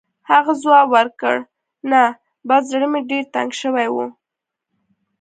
هغه 0.29 0.53
ځواب 0.63 0.87
ورکړ: 0.95 1.35
«نه، 1.91 2.01
بس 2.47 2.61
زړه 2.71 2.87
مې 2.91 3.01
ډېر 3.09 3.23
تنګ 3.35 3.49
شوی 3.61 3.87
و. 3.91 3.95